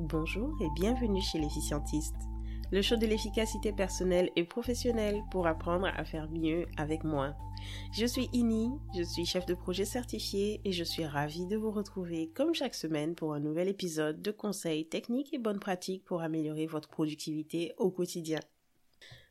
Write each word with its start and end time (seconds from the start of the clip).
Bonjour 0.00 0.56
et 0.62 0.68
bienvenue 0.76 1.20
chez 1.20 1.40
l'efficientiste, 1.40 2.14
le 2.70 2.82
show 2.82 2.94
de 2.94 3.04
l'efficacité 3.04 3.72
personnelle 3.72 4.30
et 4.36 4.44
professionnelle 4.44 5.20
pour 5.32 5.48
apprendre 5.48 5.86
à 5.86 6.04
faire 6.04 6.30
mieux 6.30 6.66
avec 6.76 7.02
moins. 7.02 7.34
Je 7.92 8.06
suis 8.06 8.28
Ini, 8.32 8.70
je 8.96 9.02
suis 9.02 9.26
chef 9.26 9.44
de 9.46 9.54
projet 9.54 9.84
certifié 9.84 10.60
et 10.64 10.70
je 10.70 10.84
suis 10.84 11.04
ravie 11.04 11.46
de 11.46 11.56
vous 11.56 11.72
retrouver 11.72 12.30
comme 12.32 12.54
chaque 12.54 12.76
semaine 12.76 13.16
pour 13.16 13.34
un 13.34 13.40
nouvel 13.40 13.66
épisode 13.66 14.22
de 14.22 14.30
conseils 14.30 14.88
techniques 14.88 15.34
et 15.34 15.38
bonnes 15.38 15.58
pratiques 15.58 16.04
pour 16.04 16.22
améliorer 16.22 16.66
votre 16.66 16.88
productivité 16.88 17.74
au 17.76 17.90
quotidien. 17.90 18.38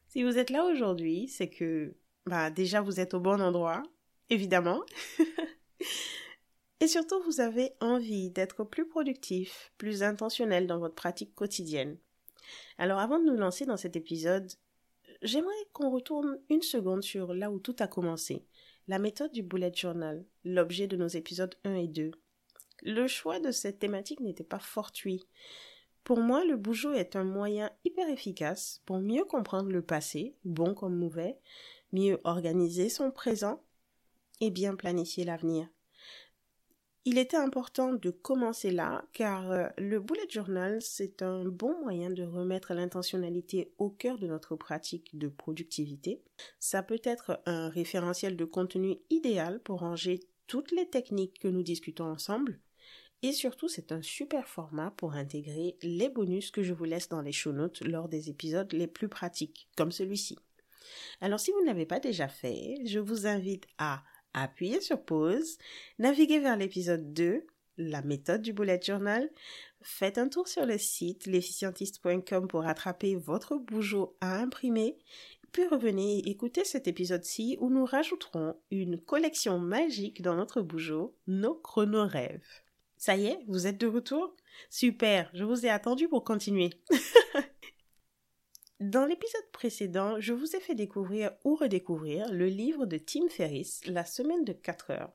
Si 0.10 0.22
vous 0.22 0.38
êtes 0.38 0.50
là 0.50 0.66
aujourd'hui, 0.66 1.30
c'est 1.30 1.50
que 1.50 1.96
bah 2.26 2.50
déjà 2.50 2.82
vous 2.82 3.00
êtes 3.00 3.14
au 3.14 3.22
bon 3.22 3.42
endroit, 3.42 3.84
évidemment. 4.30 4.82
Et 6.80 6.88
surtout, 6.88 7.20
vous 7.24 7.42
avez 7.42 7.74
envie 7.80 8.30
d'être 8.30 8.64
plus 8.64 8.88
productif, 8.88 9.72
plus 9.78 10.04
intentionnel 10.04 10.68
dans 10.68 10.78
votre 10.78 10.96
pratique 10.96 11.34
quotidienne. 11.34 11.98
Alors 12.78 13.00
avant 13.00 13.20
de 13.20 13.26
nous 13.26 13.38
lancer 13.38 13.66
dans 13.66 13.78
cet 13.78 13.96
épisode, 13.96 14.52
j'aimerais 15.22 15.54
qu'on 15.74 15.90
retourne 15.90 16.40
une 16.50 16.62
seconde 16.62 17.04
sur 17.04 17.34
là 17.34 17.50
où 17.52 17.60
tout 17.60 17.76
a 17.80 17.88
commencé. 17.88 18.46
La 18.88 19.00
méthode 19.00 19.32
du 19.32 19.42
bullet 19.42 19.74
journal, 19.74 20.24
l'objet 20.46 20.88
de 20.88 20.96
nos 20.96 21.08
épisodes 21.08 21.56
1 21.66 21.76
et 21.76 21.88
2. 21.88 22.12
Le 22.84 23.08
choix 23.08 23.40
de 23.40 23.52
cette 23.52 23.80
thématique 23.80 24.20
n'était 24.20 24.44
pas 24.44 24.60
fortuit. 24.60 25.26
Pour 26.04 26.20
moi, 26.20 26.46
le 26.46 26.56
bougeot 26.56 26.94
est 26.94 27.16
un 27.16 27.26
moyen 27.26 27.70
hyper 27.84 28.08
efficace 28.08 28.82
pour 28.86 29.00
mieux 29.00 29.26
comprendre 29.26 29.72
le 29.72 29.82
passé, 29.82 30.36
bon 30.46 30.74
comme 30.74 30.96
mauvais, 30.96 31.38
mieux 31.92 32.22
organiser 32.24 32.88
son 32.88 33.12
présent 33.12 33.62
et 34.40 34.52
bien 34.52 34.76
planifier 34.76 35.26
l'avenir. 35.26 35.68
Il 37.10 37.18
était 37.18 37.38
important 37.38 37.94
de 37.94 38.10
commencer 38.10 38.70
là 38.70 39.06
car 39.14 39.50
euh, 39.50 39.68
le 39.78 40.02
bullet 40.02 40.28
journal, 40.30 40.82
c'est 40.82 41.22
un 41.22 41.46
bon 41.46 41.80
moyen 41.80 42.10
de 42.10 42.24
remettre 42.24 42.74
l'intentionnalité 42.74 43.72
au 43.78 43.90
cœur 43.90 44.18
de 44.18 44.28
notre 44.28 44.58
pratique 44.58 45.18
de 45.18 45.30
productivité. 45.30 46.22
Ça 46.60 46.84
peut 46.84 47.00
être 47.06 47.42
un 47.46 47.70
référentiel 47.70 48.36
de 48.36 48.44
contenu 48.44 48.98
idéal 49.10 49.62
pour 49.62 49.80
ranger 49.80 50.20
toutes 50.48 50.74
les 50.74 50.90
techniques 50.90 51.40
que 51.40 51.48
nous 51.48 51.64
discutons 51.64 52.12
ensemble. 52.12 52.60
Et 53.22 53.32
surtout, 53.32 53.70
c'est 53.70 53.94
un 53.94 54.02
super 54.02 54.46
format 54.46 54.92
pour 54.92 55.14
intégrer 55.14 55.78
les 55.84 56.10
bonus 56.10 56.52
que 56.52 56.62
je 56.62 56.74
vous 56.74 56.84
laisse 56.84 57.08
dans 57.08 57.22
les 57.22 57.32
show 57.32 57.54
notes 57.54 57.80
lors 57.86 58.10
des 58.10 58.30
épisodes 58.30 58.74
les 58.74 58.88
plus 58.88 59.08
pratiques, 59.08 59.70
comme 59.78 59.94
celui-ci. 59.94 60.38
Alors 61.22 61.40
si 61.40 61.52
vous 61.52 61.62
ne 61.62 61.68
l'avez 61.68 61.86
pas 61.86 62.00
déjà 62.00 62.28
fait, 62.28 62.82
je 62.86 63.00
vous 63.00 63.28
invite 63.28 63.66
à 63.78 64.04
appuyez 64.34 64.82
sur 64.82 65.04
pause, 65.04 65.58
naviguez 66.00 66.40
vers 66.40 66.58
l'épisode 66.58 67.14
2, 67.14 67.46
la 67.78 68.02
méthode 68.02 68.42
du 68.42 68.54
bullet 68.54 68.80
journal, 68.82 69.30
faites 69.82 70.18
un 70.18 70.30
tour 70.30 70.48
sur 70.48 70.66
le 70.66 70.78
site 70.78 71.26
l'efficientiste.com 71.26 72.48
pour 72.48 72.66
attraper 72.66 73.16
votre 73.16 73.58
bougeot 73.58 74.18
à 74.22 74.38
imprimer, 74.40 74.98
puis 75.52 75.68
revenez 75.68 76.20
écouter 76.30 76.66
cet 76.66 76.88
épisode-ci 76.88 77.58
où 77.60 77.70
nous 77.70 77.86
rajouterons 77.86 78.56
une 78.72 79.00
collection 79.00 79.60
magique 79.60 80.22
dans 80.22 80.36
notre 80.36 80.62
bougeot, 80.62 81.16
nos 81.28 81.56
chronorêves. 81.56 82.46
Ça 82.98 83.16
y 83.16 83.28
est, 83.28 83.40
vous 83.48 83.68
êtes 83.68 83.80
de 83.80 83.88
retour? 83.88 84.36
Super, 84.70 85.30
je 85.34 85.44
vous 85.44 85.66
ai 85.66 85.70
attendu 85.70 86.08
pour 86.08 86.24
continuer. 86.24 86.72
Dans 88.80 89.08
l'épisode 89.08 89.50
précédent, 89.52 90.20
je 90.20 90.34
vous 90.34 90.56
ai 90.56 90.60
fait 90.60 90.76
découvrir 90.76 91.32
ou 91.44 91.56
redécouvrir 91.56 92.32
le 92.32 92.46
livre 92.46 92.86
de 92.86 93.00
Tim 93.00 93.28
Ferriss, 93.28 93.82
La 93.88 94.06
semaine 94.06 94.46
de 94.46 94.54
4 94.54 94.92
heures. 94.92 95.14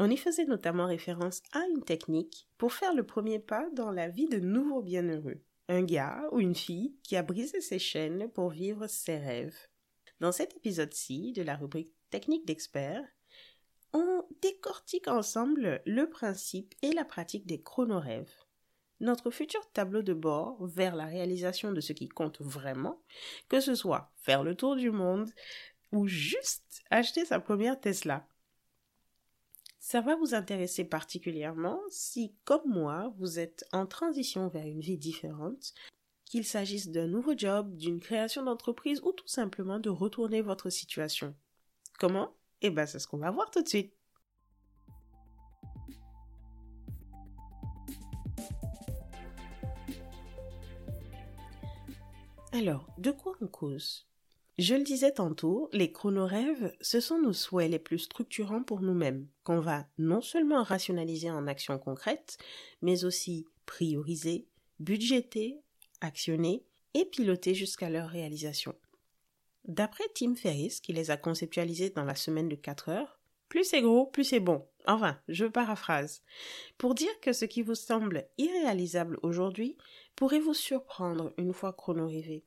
On 0.00 0.10
y 0.10 0.16
faisait 0.16 0.46
notamment 0.46 0.86
référence 0.86 1.40
à 1.52 1.60
une 1.68 1.84
technique 1.84 2.48
pour 2.58 2.72
faire 2.72 2.92
le 2.92 3.04
premier 3.04 3.38
pas 3.38 3.70
dans 3.72 3.92
la 3.92 4.08
vie 4.08 4.26
de 4.26 4.40
nouveaux 4.40 4.82
bienheureux. 4.82 5.40
Un 5.68 5.84
gars 5.84 6.24
ou 6.32 6.40
une 6.40 6.56
fille 6.56 6.96
qui 7.04 7.14
a 7.14 7.22
brisé 7.22 7.60
ses 7.60 7.78
chaînes 7.78 8.28
pour 8.30 8.50
vivre 8.50 8.88
ses 8.88 9.18
rêves. 9.18 9.68
Dans 10.18 10.32
cet 10.32 10.56
épisode-ci 10.56 11.32
de 11.32 11.42
la 11.42 11.54
rubrique 11.54 11.94
Technique 12.10 12.46
d'expert, 12.46 13.04
on 13.92 14.24
décortique 14.42 15.06
ensemble 15.06 15.82
le 15.86 16.10
principe 16.10 16.74
et 16.82 16.90
la 16.90 17.04
pratique 17.04 17.46
des 17.46 17.62
chronorêves 17.62 18.34
notre 19.00 19.30
futur 19.30 19.60
tableau 19.72 20.02
de 20.02 20.14
bord 20.14 20.66
vers 20.66 20.96
la 20.96 21.06
réalisation 21.06 21.72
de 21.72 21.80
ce 21.80 21.92
qui 21.92 22.08
compte 22.08 22.40
vraiment, 22.40 23.00
que 23.48 23.60
ce 23.60 23.74
soit 23.74 24.12
faire 24.16 24.42
le 24.42 24.54
tour 24.54 24.76
du 24.76 24.90
monde 24.90 25.30
ou 25.92 26.06
juste 26.06 26.82
acheter 26.90 27.24
sa 27.24 27.40
première 27.40 27.80
Tesla. 27.80 28.26
Ça 29.78 30.00
va 30.00 30.16
vous 30.16 30.34
intéresser 30.34 30.84
particulièrement 30.84 31.80
si, 31.88 32.34
comme 32.44 32.66
moi, 32.66 33.12
vous 33.16 33.38
êtes 33.38 33.64
en 33.72 33.86
transition 33.86 34.48
vers 34.48 34.66
une 34.66 34.80
vie 34.80 34.98
différente, 34.98 35.72
qu'il 36.26 36.44
s'agisse 36.44 36.90
d'un 36.90 37.06
nouveau 37.06 37.32
job, 37.36 37.74
d'une 37.74 38.00
création 38.00 38.42
d'entreprise 38.42 39.00
ou 39.02 39.12
tout 39.12 39.28
simplement 39.28 39.78
de 39.78 39.88
retourner 39.88 40.42
votre 40.42 40.68
situation. 40.68 41.34
Comment? 41.98 42.34
Eh 42.60 42.70
ben, 42.70 42.86
c'est 42.86 42.98
ce 42.98 43.06
qu'on 43.06 43.18
va 43.18 43.30
voir 43.30 43.50
tout 43.50 43.62
de 43.62 43.68
suite. 43.68 43.97
Alors, 52.52 52.88
de 52.96 53.10
quoi 53.10 53.36
on 53.42 53.46
cause? 53.46 54.06
Je 54.58 54.74
le 54.74 54.82
disais 54.82 55.12
tantôt, 55.12 55.68
les 55.72 55.92
chronorêves, 55.92 56.72
ce 56.80 56.98
sont 56.98 57.18
nos 57.18 57.34
souhaits 57.34 57.70
les 57.70 57.78
plus 57.78 57.98
structurants 57.98 58.62
pour 58.62 58.80
nous-mêmes, 58.80 59.28
qu'on 59.44 59.60
va 59.60 59.86
non 59.98 60.22
seulement 60.22 60.62
rationaliser 60.62 61.30
en 61.30 61.46
actions 61.46 61.78
concrètes, 61.78 62.38
mais 62.80 63.04
aussi 63.04 63.46
prioriser, 63.66 64.46
budgéter, 64.80 65.60
actionner 66.00 66.64
et 66.94 67.04
piloter 67.04 67.54
jusqu'à 67.54 67.90
leur 67.90 68.08
réalisation. 68.08 68.74
D'après 69.66 70.04
Tim 70.14 70.34
Ferriss, 70.34 70.80
qui 70.80 70.94
les 70.94 71.10
a 71.10 71.18
conceptualisés 71.18 71.90
dans 71.90 72.04
la 72.04 72.14
semaine 72.14 72.48
de 72.48 72.56
4 72.56 72.88
heures, 72.88 73.20
plus 73.50 73.64
c'est 73.64 73.82
gros, 73.82 74.06
plus 74.06 74.24
c'est 74.24 74.40
bon. 74.40 74.66
Enfin, 74.86 75.18
je 75.28 75.44
paraphrase. 75.44 76.22
Pour 76.78 76.94
dire 76.94 77.20
que 77.20 77.32
ce 77.32 77.44
qui 77.44 77.62
vous 77.62 77.74
semble 77.74 78.26
irréalisable 78.38 79.18
aujourd'hui 79.22 79.76
pourrait 80.18 80.40
vous 80.40 80.52
surprendre 80.52 81.32
une 81.38 81.52
fois 81.52 81.72
chronorêvé. 81.72 82.44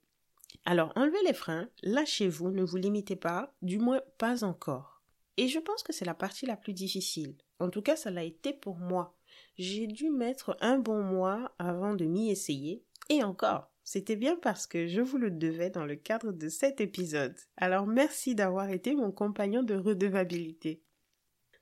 Alors 0.65 0.91
enlevez 0.97 1.23
les 1.25 1.33
freins, 1.33 1.69
lâchez-vous, 1.83 2.51
ne 2.51 2.63
vous 2.63 2.75
limitez 2.75 3.15
pas, 3.15 3.55
du 3.61 3.79
moins 3.79 4.01
pas 4.17 4.43
encore. 4.43 5.01
Et 5.37 5.47
je 5.47 5.57
pense 5.57 5.81
que 5.81 5.93
c'est 5.93 6.03
la 6.03 6.13
partie 6.13 6.45
la 6.45 6.57
plus 6.57 6.73
difficile. 6.73 7.37
En 7.59 7.69
tout 7.69 7.81
cas, 7.81 7.95
ça 7.95 8.11
l'a 8.11 8.25
été 8.25 8.51
pour 8.51 8.75
moi. 8.75 9.15
J'ai 9.57 9.87
dû 9.87 10.09
mettre 10.09 10.57
un 10.59 10.79
bon 10.79 11.01
mois 11.01 11.55
avant 11.59 11.95
de 11.95 12.03
m'y 12.03 12.29
essayer. 12.29 12.83
Et 13.07 13.23
encore, 13.23 13.71
c'était 13.85 14.17
bien 14.17 14.35
parce 14.35 14.67
que 14.67 14.87
je 14.87 14.99
vous 14.99 15.17
le 15.17 15.31
devais 15.31 15.69
dans 15.69 15.85
le 15.85 15.95
cadre 15.95 16.33
de 16.33 16.49
cet 16.49 16.81
épisode. 16.81 17.37
Alors 17.55 17.87
merci 17.87 18.35
d'avoir 18.35 18.69
été 18.69 18.95
mon 18.95 19.13
compagnon 19.13 19.63
de 19.63 19.75
redevabilité. 19.75 20.83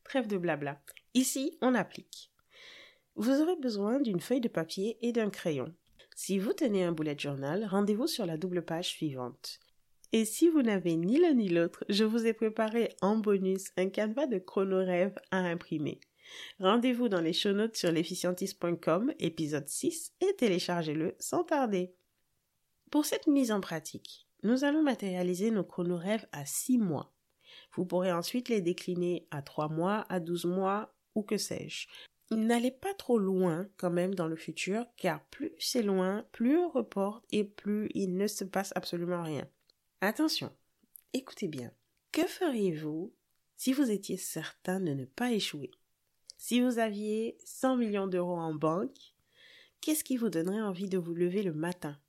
Trêve 0.04 0.26
de 0.26 0.40
blabla. 0.40 0.82
Ici, 1.14 1.60
on 1.62 1.76
applique. 1.76 2.32
Vous 3.16 3.30
aurez 3.42 3.58
besoin 3.58 4.00
d'une 4.00 4.22
feuille 4.22 4.42
de 4.42 4.48
papier 4.48 4.98
et 5.04 5.12
d'un 5.12 5.30
crayon. 5.30 5.72
Si 6.22 6.38
vous 6.38 6.52
tenez 6.52 6.84
un 6.84 6.92
bullet 6.92 7.18
journal, 7.18 7.66
rendez-vous 7.66 8.06
sur 8.06 8.26
la 8.26 8.36
double 8.36 8.62
page 8.62 8.90
suivante. 8.90 9.62
Et 10.12 10.26
si 10.26 10.50
vous 10.50 10.62
n'avez 10.62 10.98
ni 10.98 11.18
l'un 11.18 11.34
ni 11.34 11.48
l'autre, 11.48 11.86
je 11.88 12.04
vous 12.04 12.26
ai 12.26 12.34
préparé 12.34 12.94
en 13.02 13.16
bonus 13.16 13.72
un 13.78 13.88
canevas 13.88 14.28
de 14.28 14.38
chronorêve 14.38 15.18
à 15.32 15.38
imprimer. 15.38 16.02
Rendez-vous 16.60 17.08
dans 17.08 17.22
les 17.22 17.32
show 17.32 17.54
notes 17.54 17.78
sur 17.78 17.90
l'efficientiste.com, 17.94 19.14
épisode 19.20 19.70
6, 19.70 20.12
et 20.20 20.36
téléchargez-le 20.36 21.16
sans 21.20 21.46
tarder. 21.46 21.94
Pour 22.92 23.06
cette 23.06 23.28
mise 23.28 23.54
en 23.54 23.62
pratique, 23.62 24.28
nous 24.44 24.66
allons 24.66 24.84
matérialiser 24.84 25.52
nos 25.52 25.64
chronorêves 25.64 26.28
à 26.34 26.46
6 26.46 26.80
mois. 26.80 27.14
Vous 27.76 27.86
pourrez 27.86 28.12
ensuite 28.12 28.50
les 28.50 28.60
décliner 28.60 29.26
à 29.32 29.42
3 29.42 29.70
mois, 29.70 30.06
à 30.10 30.20
12 30.20 30.44
mois 30.48 30.94
ou 31.16 31.24
que 31.24 31.38
sais-je. 31.38 31.88
N'allez 32.32 32.72
pas 32.72 32.94
trop 32.94 33.18
loin 33.18 33.68
quand 33.78 33.90
même 33.90 34.14
dans 34.14 34.28
le 34.28 34.36
futur, 34.36 34.86
car 34.98 35.24
plus 35.26 35.52
c'est 35.58 35.82
loin, 35.82 36.26
plus 36.32 36.58
on 36.58 36.70
reporte 36.70 37.26
et 37.32 37.44
plus 37.44 37.90
il 37.96 38.16
ne 38.18 38.28
se 38.28 38.44
passe 38.44 38.72
absolument 38.76 39.24
rien. 39.24 39.50
Attention, 40.02 40.52
écoutez 41.14 41.48
bien. 41.48 41.72
Que 42.12 42.26
feriez-vous 42.28 43.14
si 43.58 43.74
vous 43.74 43.90
étiez 43.90 44.18
certain 44.18 44.80
de 44.80 44.92
ne 44.94 45.06
pas 45.06 45.32
échouer? 45.32 45.72
Si 46.38 46.62
vous 46.62 46.80
aviez 46.80 47.38
100 47.46 47.78
millions 47.78 48.08
d'euros 48.08 48.38
en 48.38 48.54
banque, 48.54 49.16
qu'est-ce 49.82 50.04
qui 50.04 50.16
vous 50.16 50.30
donnerait 50.30 50.62
envie 50.62 50.88
de 50.88 50.98
vous 50.98 51.14
lever 51.14 51.44
le 51.44 51.54
matin? 51.54 52.00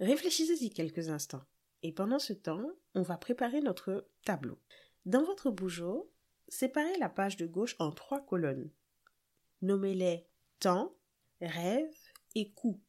Réfléchissez-y 0.00 0.70
quelques 0.70 1.10
instants. 1.10 1.44
Et 1.82 1.92
pendant 1.92 2.18
ce 2.18 2.32
temps, 2.32 2.70
on 2.94 3.02
va 3.02 3.16
préparer 3.16 3.60
notre 3.60 4.08
tableau. 4.24 4.58
Dans 5.06 5.22
votre 5.22 5.50
bougeot, 5.50 6.10
séparez 6.48 6.98
la 6.98 7.08
page 7.08 7.36
de 7.36 7.46
gauche 7.46 7.76
en 7.78 7.92
trois 7.92 8.20
colonnes. 8.20 8.70
Nommez-les 9.62 10.26
temps, 10.60 10.94
rêve 11.40 11.94
et 12.34 12.52
coût. 12.52 12.80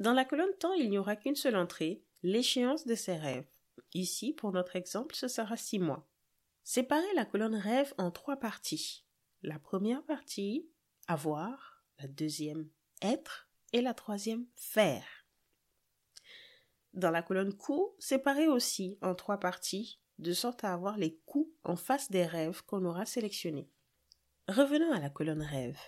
Dans 0.00 0.12
la 0.12 0.24
colonne 0.24 0.56
temps, 0.58 0.72
il 0.72 0.90
n'y 0.90 0.98
aura 0.98 1.16
qu'une 1.16 1.36
seule 1.36 1.56
entrée, 1.56 2.02
l'échéance 2.22 2.86
de 2.86 2.94
ces 2.94 3.16
rêves. 3.16 3.46
Ici, 3.94 4.32
pour 4.32 4.52
notre 4.52 4.76
exemple, 4.76 5.14
ce 5.14 5.28
sera 5.28 5.56
six 5.56 5.78
mois. 5.78 6.08
Séparez 6.64 7.12
la 7.14 7.24
colonne 7.24 7.54
rêve 7.54 7.92
en 7.98 8.10
trois 8.10 8.36
parties. 8.36 9.04
La 9.42 9.58
première 9.58 10.02
partie, 10.04 10.68
avoir, 11.08 11.84
la 11.98 12.08
deuxième, 12.08 12.68
être, 13.02 13.48
et 13.72 13.80
la 13.80 13.94
troisième 13.94 14.46
faire. 14.54 15.04
Dans 16.94 17.10
la 17.10 17.22
colonne 17.22 17.54
coûts, 17.54 17.94
séparez 17.98 18.48
aussi 18.48 18.98
en 19.00 19.14
trois 19.14 19.38
parties, 19.38 19.98
de 20.18 20.32
sorte 20.32 20.62
à 20.64 20.72
avoir 20.72 20.98
les 20.98 21.16
coûts 21.24 21.52
en 21.64 21.74
face 21.74 22.10
des 22.10 22.26
rêves 22.26 22.62
qu'on 22.64 22.84
aura 22.84 23.06
sélectionnés. 23.06 23.70
Revenons 24.52 24.92
à 24.92 25.00
la 25.00 25.08
colonne 25.08 25.40
rêve. 25.40 25.78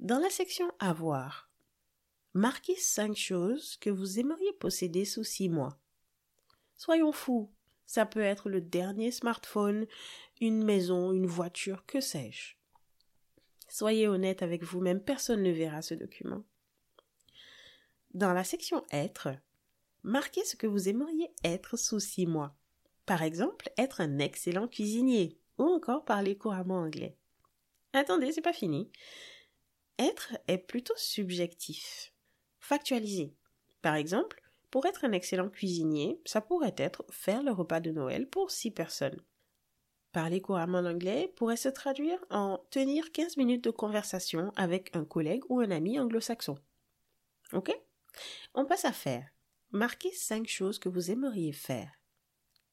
Dans 0.00 0.18
la 0.18 0.28
section 0.28 0.68
avoir, 0.80 1.48
marquez 2.34 2.74
cinq 2.74 3.14
choses 3.14 3.76
que 3.76 3.90
vous 3.90 4.18
aimeriez 4.18 4.52
posséder 4.54 5.04
sous 5.04 5.22
six 5.22 5.48
mois. 5.48 5.78
Soyons 6.74 7.12
fous, 7.12 7.48
ça 7.86 8.06
peut 8.06 8.22
être 8.22 8.50
le 8.50 8.60
dernier 8.60 9.12
smartphone, 9.12 9.86
une 10.40 10.64
maison, 10.64 11.12
une 11.12 11.28
voiture, 11.28 11.86
que 11.86 12.00
sais-je. 12.00 12.56
Soyez 13.68 14.08
honnête 14.08 14.42
avec 14.42 14.64
vous-même, 14.64 15.00
personne 15.00 15.44
ne 15.44 15.52
verra 15.52 15.80
ce 15.80 15.94
document. 15.94 16.42
Dans 18.14 18.32
la 18.32 18.42
section 18.42 18.82
être, 18.90 19.28
marquez 20.02 20.44
ce 20.44 20.56
que 20.56 20.66
vous 20.66 20.88
aimeriez 20.88 21.30
être 21.44 21.76
sous 21.76 22.00
six 22.00 22.26
mois. 22.26 22.56
Par 23.06 23.22
exemple, 23.22 23.70
être 23.78 24.00
un 24.00 24.18
excellent 24.18 24.66
cuisinier 24.66 25.38
ou 25.58 25.64
encore 25.64 26.04
parler 26.04 26.36
couramment 26.36 26.80
anglais. 26.80 27.16
Attendez, 27.92 28.32
c'est 28.32 28.40
pas 28.40 28.52
fini. 28.52 28.90
Être 29.98 30.36
est 30.48 30.58
plutôt 30.58 30.94
subjectif. 30.96 32.12
Factualiser. 32.58 33.34
Par 33.82 33.94
exemple, 33.94 34.42
pour 34.70 34.86
être 34.86 35.04
un 35.04 35.12
excellent 35.12 35.50
cuisinier, 35.50 36.20
ça 36.24 36.40
pourrait 36.40 36.74
être 36.78 37.04
faire 37.10 37.42
le 37.42 37.52
repas 37.52 37.80
de 37.80 37.90
Noël 37.90 38.28
pour 38.28 38.50
six 38.50 38.70
personnes. 38.70 39.20
Parler 40.12 40.40
couramment 40.40 40.78
anglais 40.78 41.32
pourrait 41.36 41.56
se 41.56 41.68
traduire 41.68 42.22
en 42.30 42.58
tenir 42.70 43.12
15 43.12 43.36
minutes 43.36 43.64
de 43.64 43.70
conversation 43.70 44.52
avec 44.56 44.94
un 44.94 45.04
collègue 45.04 45.42
ou 45.48 45.60
un 45.60 45.70
ami 45.70 45.98
anglo-saxon. 45.98 46.58
Ok? 47.52 47.74
On 48.54 48.66
passe 48.66 48.84
à 48.84 48.92
faire. 48.92 49.26
Marquez 49.70 50.12
cinq 50.12 50.46
choses 50.48 50.78
que 50.78 50.90
vous 50.90 51.10
aimeriez 51.10 51.52
faire. 51.52 51.90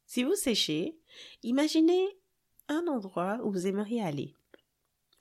Si 0.06 0.24
vous 0.24 0.36
séchez, 0.36 1.00
imaginez 1.44 2.19
un 2.70 2.88
endroit 2.88 3.40
où 3.44 3.52
vous 3.52 3.68
aimeriez 3.68 4.02
aller. 4.02 4.34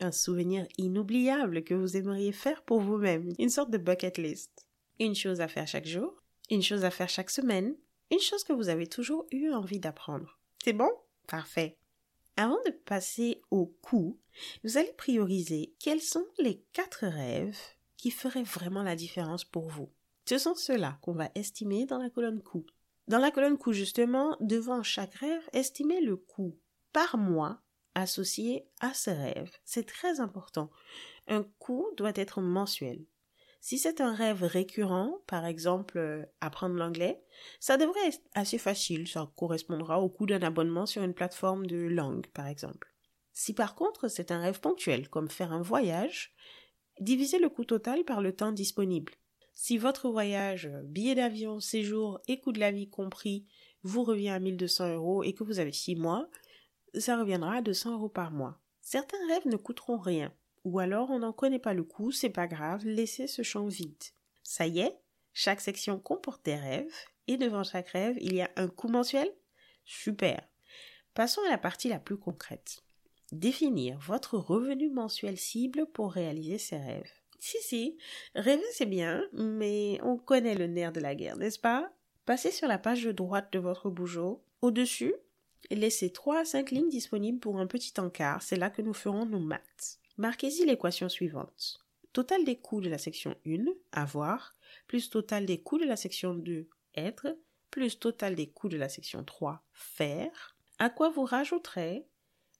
Un 0.01 0.13
souvenir 0.13 0.67
inoubliable 0.77 1.65
que 1.65 1.75
vous 1.75 1.97
aimeriez 1.97 2.31
faire 2.31 2.63
pour 2.63 2.81
vous-même, 2.81 3.33
une 3.39 3.49
sorte 3.49 3.71
de 3.71 3.79
bucket 3.79 4.19
list. 4.19 4.69
Une 5.01 5.15
chose 5.15 5.41
à 5.41 5.49
faire 5.49 5.67
chaque 5.67 5.87
jour, 5.87 6.23
une 6.51 6.63
chose 6.63 6.85
à 6.85 6.91
faire 6.91 7.09
chaque 7.09 7.31
semaine, 7.31 7.75
une 8.13 8.21
chose 8.21 8.45
que 8.45 8.53
vous 8.53 8.69
avez 8.69 8.87
toujours 8.87 9.27
eu 9.33 9.51
envie 9.51 9.81
d'apprendre. 9.81 10.39
C'est 10.63 10.73
bon? 10.73 10.91
Parfait. 11.27 11.79
Avant 12.37 12.59
de 12.67 12.71
passer 12.71 13.41
au 13.51 13.67
coup, 13.67 14.21
vous 14.63 14.77
allez 14.77 14.93
prioriser 14.93 15.75
quels 15.81 16.01
sont 16.01 16.27
les 16.39 16.63
quatre 16.73 17.07
rêves 17.07 17.59
qui 17.97 18.11
feraient 18.11 18.45
vraiment 18.45 18.83
la 18.83 18.95
différence 18.95 19.45
pour 19.45 19.69
vous. 19.69 19.91
Ce 20.29 20.39
sont 20.39 20.55
ceux-là 20.55 20.99
qu'on 21.03 21.15
va 21.15 21.31
estimer 21.35 21.87
dans 21.87 21.99
la 21.99 22.11
colonne 22.11 22.43
coût. 22.43 22.67
Dans 23.09 23.19
la 23.19 23.31
colonne 23.31 23.59
coût, 23.59 23.73
justement, 23.73 24.37
devant 24.41 24.83
chaque 24.83 25.15
rêve, 25.15 25.43
estimez 25.53 26.01
le 26.01 26.17
coût 26.17 26.57
par 26.93 27.19
mois 27.19 27.61
associé 27.95 28.69
à 28.81 28.95
ce 28.95 29.11
rêve. 29.11 29.51
C'est 29.65 29.87
très 29.87 30.21
important. 30.21 30.71
Un 31.27 31.43
coût 31.59 31.87
doit 31.97 32.13
être 32.15 32.41
mensuel. 32.41 33.05
Si 33.61 33.79
c'est 33.79 34.01
un 34.01 34.15
rêve 34.15 34.45
récurrent, 34.45 35.19
par 35.27 35.45
exemple 35.45 35.99
euh, 35.99 36.25
apprendre 36.41 36.77
l'anglais, 36.77 37.21
ça 37.59 37.77
devrait 37.77 38.07
être 38.07 38.21
assez 38.35 38.57
facile, 38.57 39.09
ça 39.09 39.31
correspondra 39.37 40.01
au 40.01 40.09
coût 40.09 40.27
d'un 40.27 40.43
abonnement 40.43 40.87
sur 40.87 41.03
une 41.03 41.15
plateforme 41.15 41.67
de 41.67 41.77
langue, 41.77 42.29
par 42.29 42.47
exemple. 42.47 42.95
Si 43.33 43.53
par 43.53 43.75
contre 43.75 44.09
c'est 44.09 44.31
un 44.31 44.41
rêve 44.41 44.61
ponctuel, 44.61 45.09
comme 45.09 45.29
faire 45.29 45.53
un 45.53 45.61
voyage, 45.61 46.35
divisez 47.01 47.39
le 47.39 47.49
coût 47.49 47.65
total 47.65 48.05
par 48.05 48.21
le 48.21 48.35
temps 48.35 48.53
disponible. 48.53 49.15
Si 49.55 49.77
votre 49.77 50.09
voyage, 50.09 50.71
billet 50.85 51.17
d'avion, 51.17 51.59
séjour 51.59 52.21
et 52.29 52.39
coût 52.39 52.53
de 52.53 52.61
la 52.61 52.71
vie 52.71 52.89
compris, 52.89 53.45
vous 53.83 54.05
revient 54.05 54.31
à 54.31 54.39
1200 54.39 54.95
euros 54.95 55.25
et 55.25 55.35
que 55.35 55.43
vous 55.43 55.59
avez 55.59 55.73
6 55.73 55.97
mois, 55.97 56.29
ça 56.95 57.19
reviendra 57.19 57.57
à 57.57 57.63
200 57.63 57.95
euros 57.95 58.09
par 58.09 58.31
mois. 58.31 58.59
Certains 58.81 59.27
rêves 59.29 59.47
ne 59.47 59.57
coûteront 59.57 59.99
rien. 59.99 60.33
Ou 60.65 60.79
alors 60.79 61.11
on 61.11 61.21
n'en 61.21 61.33
connaît 61.33 61.59
pas 61.59 61.75
le 61.75 61.85
coût, 61.85 62.11
c'est 62.11 62.31
pas 62.31 62.47
grave, 62.47 62.85
laissez 62.87 63.27
ce 63.27 63.43
champ 63.43 63.67
vide. 63.67 64.03
Ça 64.43 64.67
y 64.67 64.81
est, 64.81 64.99
chaque 65.33 65.61
section 65.61 65.99
comporte 65.99 66.45
des 66.45 66.57
rêves, 66.57 66.95
et 67.27 67.37
devant 67.37 67.65
chaque 67.65 67.91
rêve, 67.91 68.17
il 68.21 68.35
y 68.35 68.41
a 68.41 68.51
un 68.57 68.69
coût 68.69 68.89
mensuel? 68.89 69.31
Super. 69.85 70.41
Passons 71.15 71.43
à 71.47 71.51
la 71.51 71.59
partie 71.59 71.89
la 71.89 71.99
plus 71.99 72.17
concrète. 72.17 72.83
Définir 73.33 73.99
votre 73.99 74.39
revenu 74.39 74.89
mensuel 74.89 75.37
cible 75.37 75.87
pour 75.87 76.13
réaliser 76.13 76.59
ces 76.59 76.79
rêves. 76.79 77.13
Si, 77.39 77.59
si, 77.61 77.99
rêver 78.35 78.65
c'est 78.73 78.87
bien, 78.87 79.23
mais 79.33 80.01
on 80.03 80.17
connaît 80.17 80.55
le 80.55 80.67
nerf 80.67 80.93
de 80.93 81.01
la 81.01 81.15
guerre, 81.15 81.37
n'est-ce 81.37 81.59
pas? 81.59 81.93
Passez 82.25 82.51
sur 82.51 82.67
la 82.69 82.79
page 82.79 83.05
de 83.05 83.13
droite 83.13 83.53
de 83.53 83.59
votre 83.59 83.91
bougeot. 83.91 84.43
Au-dessus, 84.61 85.15
laissez 85.71 86.11
3 86.11 86.41
à 86.41 86.45
5 86.45 86.71
lignes 86.71 86.89
disponibles 86.89 87.41
pour 87.41 87.59
un 87.59 87.67
petit 87.67 87.93
encart. 87.99 88.43
C'est 88.43 88.57
là 88.57 88.71
que 88.71 88.83
nous 88.83 88.95
ferons 88.95 89.27
nos 89.27 89.41
maths. 89.41 89.99
Marquez-y 90.17 90.65
l'équation 90.65 91.09
suivante. 91.09 91.85
Total 92.13 92.45
des 92.45 92.57
coûts 92.57 92.81
de 92.81 92.89
la 92.89 92.99
section 92.99 93.35
1, 93.47 93.67
avoir, 93.93 94.55
plus 94.87 95.11
total 95.11 95.47
des 95.47 95.61
coûts 95.61 95.79
de 95.79 95.85
la 95.85 95.97
section 95.97 96.35
2, 96.35 96.69
être, 96.97 97.37
plus 97.71 97.99
total 97.99 98.35
des 98.35 98.49
coûts 98.49 98.69
de 98.69 98.77
la 98.77 98.89
section 98.89 99.23
3, 99.23 99.63
faire, 99.73 100.57
à 100.79 100.91
quoi 100.91 101.11
vous 101.11 101.25
rajouterez 101.25 102.07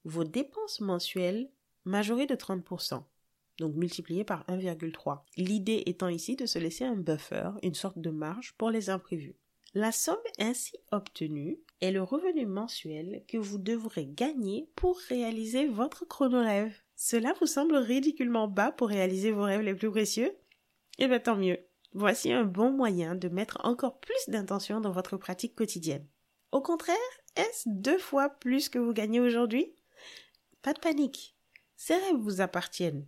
vos 0.05 0.25
dépenses 0.25 0.81
mensuelles 0.81 1.51
majorées 1.85 2.27
de 2.27 2.35
30% 2.35 3.03
donc 3.59 3.75
multiplié 3.75 4.25
par 4.25 4.47
1,3. 4.47 5.21
L'idée 5.37 5.83
étant 5.87 6.09
ici 6.09 6.37
de 6.37 6.47
se 6.47 6.59
laisser 6.59 6.85
un 6.85 6.97
buffer, 6.97 7.51
une 7.63 7.75
sorte 7.75 7.99
de 7.99 8.11
marge 8.11 8.55
pour 8.57 8.71
les 8.71 8.89
imprévus. 8.89 9.35
La 9.75 9.93
somme 9.93 10.17
ainsi 10.39 10.73
obtenue 10.93 11.59
est 11.83 11.91
le 11.91 12.03
revenu 12.03 12.47
mensuel 12.47 13.23
que 13.29 13.37
vous 13.37 13.59
devrez 13.59 14.07
gagner 14.07 14.71
pour 14.75 14.99
réaliser 15.09 15.67
votre 15.67 16.07
chronorêve. 16.07 16.75
Cela 16.97 17.35
vous 17.41 17.47
semble 17.47 17.77
ridiculement 17.77 18.49
bas 18.49 18.73
pour 18.73 18.89
réaliser 18.89 19.31
vos 19.31 19.43
rêves 19.43 19.61
les 19.61 19.75
plus 19.75 19.91
précieux? 19.91 20.35
Eh 20.99 21.07
bien 21.07 21.21
tant 21.21 21.37
mieux. 21.37 21.59
Voici 21.93 22.33
un 22.33 22.45
bon 22.45 22.71
moyen 22.71 23.15
de 23.15 23.29
mettre 23.29 23.59
encore 23.65 24.01
plus 24.01 24.29
d'intention 24.29 24.81
dans 24.81 24.91
votre 24.91 25.17
pratique 25.17 25.55
quotidienne. 25.55 26.07
Au 26.51 26.63
contraire, 26.63 26.97
est-ce 27.37 27.69
deux 27.69 27.99
fois 27.99 28.31
plus 28.31 28.69
que 28.69 28.79
vous 28.79 28.93
gagnez 28.93 29.21
aujourd'hui? 29.21 29.75
Pas 30.63 30.73
de 30.73 30.81
panique. 30.81 31.37
Ces 31.77 31.95
rêves 31.95 32.17
vous 32.17 32.41
appartiennent. 32.41 33.07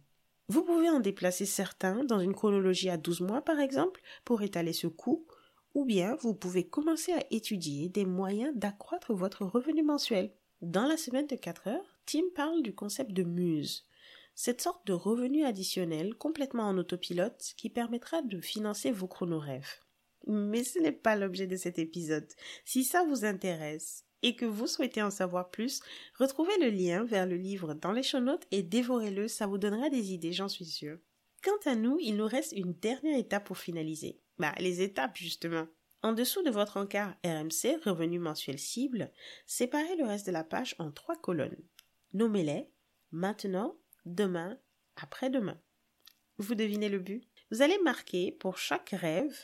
Vous 0.48 0.62
pouvez 0.62 0.90
en 0.90 1.00
déplacer 1.00 1.46
certains 1.46 2.04
dans 2.04 2.20
une 2.20 2.34
chronologie 2.34 2.90
à 2.90 2.96
12 2.96 3.22
mois 3.22 3.40
par 3.40 3.60
exemple 3.60 4.00
pour 4.24 4.42
étaler 4.42 4.72
ce 4.72 4.88
coût, 4.88 5.26
ou 5.74 5.84
bien 5.84 6.16
vous 6.16 6.34
pouvez 6.34 6.64
commencer 6.64 7.12
à 7.12 7.24
étudier 7.30 7.88
des 7.88 8.04
moyens 8.04 8.56
d'accroître 8.56 9.14
votre 9.14 9.44
revenu 9.44 9.82
mensuel. 9.82 10.32
Dans 10.62 10.86
la 10.86 10.96
semaine 10.96 11.26
de 11.26 11.36
4 11.36 11.68
heures, 11.68 12.00
Tim 12.06 12.24
parle 12.34 12.62
du 12.62 12.74
concept 12.74 13.12
de 13.12 13.22
muse, 13.22 13.86
cette 14.34 14.60
sorte 14.60 14.86
de 14.86 14.92
revenu 14.92 15.44
additionnel 15.44 16.14
complètement 16.14 16.64
en 16.64 16.78
autopilote 16.78 17.54
qui 17.56 17.70
permettra 17.70 18.22
de 18.22 18.40
financer 18.40 18.90
vos 18.90 19.08
chronorêves. 19.08 19.80
Mais 20.26 20.64
ce 20.64 20.78
n'est 20.78 20.92
pas 20.92 21.16
l'objet 21.16 21.46
de 21.46 21.56
cet 21.56 21.78
épisode. 21.78 22.28
Si 22.64 22.84
ça 22.84 23.04
vous 23.04 23.24
intéresse, 23.24 24.04
et 24.22 24.36
que 24.36 24.44
vous 24.44 24.66
souhaitez 24.66 25.02
en 25.02 25.10
savoir 25.10 25.50
plus, 25.50 25.80
retrouvez 26.18 26.56
le 26.60 26.70
lien 26.70 27.04
vers 27.04 27.26
le 27.26 27.36
livre 27.36 27.74
dans 27.74 27.92
les 27.92 28.02
show 28.02 28.20
notes 28.20 28.46
et 28.50 28.62
dévorez-le, 28.62 29.28
ça 29.28 29.46
vous 29.46 29.58
donnera 29.58 29.88
des 29.88 30.12
idées, 30.12 30.32
j'en 30.32 30.48
suis 30.48 30.66
sûre. 30.66 30.98
Quant 31.42 31.70
à 31.70 31.74
nous, 31.74 31.96
il 32.00 32.16
nous 32.16 32.26
reste 32.26 32.52
une 32.52 32.74
dernière 32.74 33.18
étape 33.18 33.46
pour 33.46 33.56
finaliser. 33.56 34.20
Bah, 34.40 34.54
les 34.58 34.80
étapes, 34.80 35.18
justement. 35.18 35.66
En 36.02 36.14
dessous 36.14 36.42
de 36.42 36.48
votre 36.48 36.78
encart 36.78 37.14
RMC, 37.26 37.78
revenu 37.84 38.18
mensuel 38.18 38.58
cible, 38.58 39.12
séparez 39.46 39.96
le 39.96 40.06
reste 40.06 40.26
de 40.26 40.32
la 40.32 40.44
page 40.44 40.74
en 40.78 40.90
trois 40.90 41.16
colonnes. 41.16 41.62
Nommez-les 42.14 42.70
maintenant, 43.12 43.76
demain, 44.06 44.58
après-demain. 44.96 45.60
Vous 46.38 46.54
devinez 46.54 46.88
le 46.88 47.00
but? 47.00 47.28
Vous 47.50 47.60
allez 47.60 47.78
marquer 47.80 48.32
pour 48.32 48.56
chaque 48.56 48.94
rêve 48.98 49.36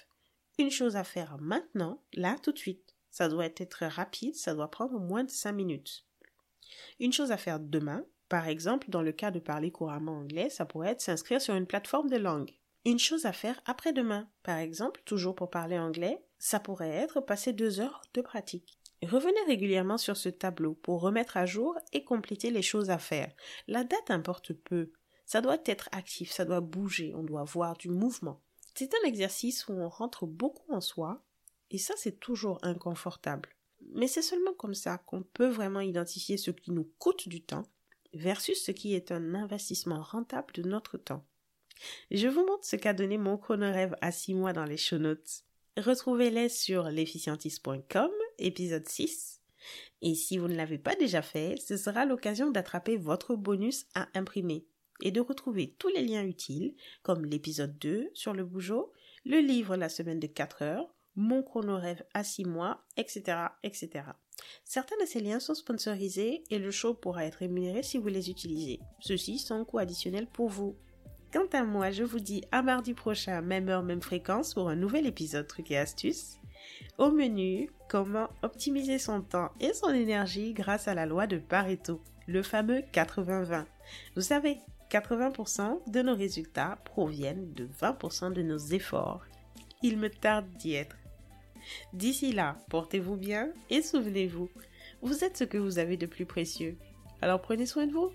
une 0.59 0.71
chose 0.71 0.97
à 0.97 1.05
faire 1.05 1.37
maintenant, 1.43 2.03
là, 2.15 2.39
tout 2.43 2.53
de 2.53 2.59
suite. 2.59 2.97
Ça 3.11 3.29
doit 3.29 3.45
être 3.45 3.85
rapide, 3.85 4.35
ça 4.35 4.55
doit 4.55 4.71
prendre 4.71 4.99
moins 4.99 5.25
de 5.25 5.31
5 5.31 5.53
minutes. 5.53 6.07
Une 7.01 7.13
chose 7.13 7.33
à 7.33 7.37
faire 7.37 7.61
demain, 7.61 8.07
par 8.31 8.49
exemple, 8.49 8.89
dans 8.89 9.03
le 9.03 9.13
cas 9.13 9.31
de 9.31 9.41
parler 9.41 9.71
couramment 9.71 10.21
anglais, 10.21 10.49
ça 10.49 10.65
pourrait 10.65 10.93
être 10.93 11.03
s'inscrire 11.03 11.43
sur 11.43 11.55
une 11.55 11.67
plateforme 11.67 12.09
de 12.09 12.17
langue. 12.17 12.55
Une 12.87 13.01
chose 13.01 13.27
à 13.27 13.33
faire 13.33 13.61
après-demain, 13.65 14.29
par 14.45 14.59
exemple, 14.59 15.03
toujours 15.05 15.35
pour 15.35 15.51
parler 15.51 15.77
anglais, 15.77 16.25
ça 16.39 16.61
pourrait 16.61 16.89
être 16.89 17.21
passer 17.21 17.53
deux 17.53 17.81
heures 17.81 18.01
de 18.15 18.21
pratique. 18.21 18.79
Revenez 19.03 19.43
régulièrement 19.49 19.99
sur 19.99 20.17
ce 20.17 20.29
tableau 20.29 20.75
pour 20.75 21.01
remettre 21.01 21.37
à 21.37 21.47
jour 21.47 21.77
et 21.93 22.05
compléter 22.05 22.53
les 22.53 22.63
choses 22.63 22.91
à 22.91 22.99
faire. 22.99 23.35
La 23.67 23.83
date 23.83 24.13
importe 24.13 24.53
peu. 24.53 24.93
Ça 25.25 25.41
doit 25.41 25.59
être 25.67 25.89
actif, 25.91 26.31
ça 26.31 26.45
doit 26.45 26.61
bouger, 26.61 27.13
on 27.17 27.25
doit 27.25 27.43
voir 27.43 27.77
du 27.77 27.89
mouvement. 27.89 28.41
C'est 28.77 28.95
un 28.95 29.09
exercice 29.09 29.67
où 29.67 29.73
on 29.73 29.89
rentre 29.89 30.25
beaucoup 30.25 30.73
en 30.73 30.81
soi 30.81 31.25
et 31.73 31.79
ça, 31.79 31.95
c'est 31.97 32.21
toujours 32.21 32.61
inconfortable. 32.63 33.49
Mais 33.95 34.07
c'est 34.07 34.23
seulement 34.23 34.55
comme 34.55 34.75
ça 34.75 34.99
qu'on 34.99 35.25
peut 35.25 35.49
vraiment 35.49 35.81
identifier 35.81 36.37
ce 36.37 36.53
qui 36.53 36.71
nous 36.71 36.89
coûte 37.01 37.29
du 37.29 37.43
temps 37.43 37.65
versus 38.15 38.63
ce 38.65 38.71
qui 38.71 38.95
est 38.95 39.11
un 39.11 39.35
investissement 39.35 40.03
rentable 40.03 40.55
de 40.55 40.63
notre 40.63 40.99
temps. 40.99 41.27
Je 42.11 42.29
vous 42.29 42.47
montre 42.47 42.65
ce 42.65 42.77
qu'a 42.77 42.95
donné 42.95 43.19
mon 43.19 43.37
chronorêve 43.37 43.97
à 44.01 44.13
6 44.13 44.35
mois 44.35 44.53
dans 44.53 44.65
les 44.65 44.77
show 44.77 44.99
notes. 44.99 45.45
Retrouvez-les 45.77 46.49
sur 46.49 46.85
l'efficientiste.com, 46.85 48.11
épisode 48.39 48.89
6. 48.89 49.43
Et 50.03 50.15
si 50.15 50.39
vous 50.39 50.49
ne 50.49 50.57
l'avez 50.57 50.79
pas 50.79 50.95
déjà 50.95 51.23
fait, 51.23 51.57
ce 51.59 51.77
sera 51.77 52.05
l'occasion 52.05 52.51
d'attraper 52.51 52.97
votre 52.97 53.35
bonus 53.37 53.87
à 53.95 54.09
imprimer 54.15 54.67
et 55.03 55.11
de 55.11 55.21
retrouver 55.21 55.75
tous 55.79 55.89
les 55.89 56.03
liens 56.03 56.25
utiles, 56.25 56.75
comme 57.03 57.25
l'épisode 57.25 57.79
2 57.79 58.11
sur 58.15 58.33
le 58.33 58.45
bougeot, 58.45 58.93
le 59.25 59.39
livre 59.41 59.77
La 59.77 59.89
semaine 59.89 60.21
de 60.21 60.27
4 60.27 60.63
heures, 60.63 60.95
mon 61.17 61.43
chronorêve 61.43 62.05
à 62.15 62.25
6 62.25 62.45
mois, 62.45 62.85
etc., 62.97 63.39
etc. 63.63 64.05
Certains 64.65 64.97
de 65.01 65.07
ces 65.07 65.21
liens 65.21 65.41
sont 65.41 65.55
sponsorisés 65.55 66.45
et 66.51 66.59
le 66.59 66.71
show 66.71 66.95
pourra 66.95 67.25
être 67.25 67.37
rémunéré 67.37 67.83
si 67.83 67.99
vous 67.99 68.09
les 68.09 68.31
utilisez. 68.31 68.81
Ceci 69.01 69.39
sans 69.39 69.65
coût 69.65 69.79
additionnel 69.79 70.27
pour 70.27 70.49
vous. 70.49 70.77
Quant 71.37 71.59
à 71.59 71.65
moi, 71.65 71.91
je 71.91 72.03
vous 72.03 72.19
dis 72.19 72.43
à 72.51 72.63
mardi 72.63 72.95
prochain, 72.95 73.43
même 73.43 73.69
heure, 73.69 73.83
même 73.83 74.01
fréquence, 74.01 74.55
pour 74.55 74.71
un 74.71 74.75
nouvel 74.75 75.07
épisode 75.07 75.47
Trucs 75.47 75.71
et 75.71 75.77
Astuces. 75.77 76.41
Au 76.97 77.11
menu, 77.11 77.69
comment 77.91 78.31
optimiser 78.41 78.99
son 78.99 79.21
temps 79.21 79.51
et 79.61 79.75
son 79.75 79.91
énergie 79.91 80.55
grâce 80.55 80.89
à 80.89 80.95
la 80.95 81.05
loi 81.05 81.27
de 81.27 81.37
Pareto, 81.37 82.01
le 82.27 82.43
fameux 82.43 82.81
80-20. 82.95 83.67
Vous 84.15 84.23
savez, 84.23 84.61
80% 84.91 85.91
de 85.93 86.01
nos 86.01 86.15
résultats 86.15 86.79
proviennent 86.87 87.53
de 87.53 87.67
20% 87.83 88.33
de 88.33 88.41
nos 88.41 88.57
efforts. 88.57 89.27
Il 89.83 89.99
me 89.99 90.09
tarde 90.09 90.49
d'y 90.57 90.73
être. 90.73 90.97
D'ici 91.93 92.33
là, 92.33 92.57
portez-vous 92.71 93.17
bien 93.17 93.51
et 93.69 93.83
souvenez-vous, 93.83 94.49
vous 95.03 95.23
êtes 95.23 95.37
ce 95.37 95.45
que 95.45 95.59
vous 95.59 95.79
avez 95.79 95.99
de 95.99 96.07
plus 96.07 96.25
précieux. 96.25 96.79
Alors 97.21 97.43
prenez 97.43 97.67
soin 97.67 97.87
de 97.87 97.93
vous. 97.93 98.11